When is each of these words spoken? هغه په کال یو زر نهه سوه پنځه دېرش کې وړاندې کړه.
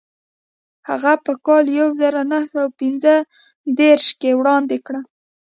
هغه 0.89 1.13
په 1.25 1.33
کال 1.45 1.65
یو 1.79 1.89
زر 2.01 2.13
نهه 2.31 2.47
سوه 2.53 2.67
پنځه 2.79 3.13
دېرش 3.79 4.07
کې 4.19 4.31
وړاندې 4.39 4.77
کړه. 4.85 5.01